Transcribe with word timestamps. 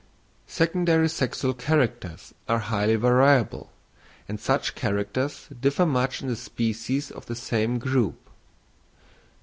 Secondary 0.47 1.07
sexual 1.07 1.53
characters 1.53 2.33
are 2.49 2.57
highly 2.57 2.95
variable, 2.95 3.71
and 4.27 4.39
such 4.39 4.73
characters 4.73 5.47
differ 5.59 5.85
much 5.85 6.23
in 6.23 6.27
the 6.27 6.35
species 6.35 7.11
of 7.11 7.27
the 7.27 7.35
same 7.35 7.77
group. 7.77 8.19